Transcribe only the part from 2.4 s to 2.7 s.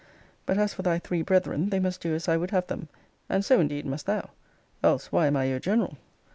have